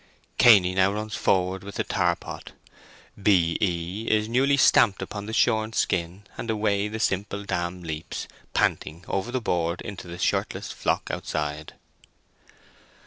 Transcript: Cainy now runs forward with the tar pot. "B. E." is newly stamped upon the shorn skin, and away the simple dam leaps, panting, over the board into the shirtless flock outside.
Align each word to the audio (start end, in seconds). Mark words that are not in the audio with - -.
Cainy 0.39 0.73
now 0.73 0.91
runs 0.91 1.13
forward 1.13 1.63
with 1.63 1.75
the 1.75 1.83
tar 1.83 2.15
pot. 2.15 2.53
"B. 3.21 3.55
E." 3.61 4.07
is 4.09 4.27
newly 4.27 4.57
stamped 4.57 4.99
upon 4.99 5.27
the 5.27 5.31
shorn 5.31 5.73
skin, 5.73 6.23
and 6.39 6.49
away 6.49 6.87
the 6.87 6.99
simple 6.99 7.43
dam 7.45 7.83
leaps, 7.83 8.27
panting, 8.55 9.05
over 9.07 9.31
the 9.31 9.39
board 9.39 9.79
into 9.81 10.07
the 10.07 10.17
shirtless 10.17 10.71
flock 10.71 11.09
outside. 11.11 11.75